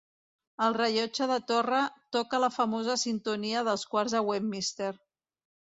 El 0.67 0.77
rellotge 0.77 1.27
de 1.31 1.37
torre 1.51 1.83
toca 2.17 2.41
la 2.45 2.51
famosa 2.57 2.97
sintonia 3.03 3.65
dels 3.71 3.87
quarts 3.95 4.19
de 4.19 4.25
Westminster. 4.33 4.93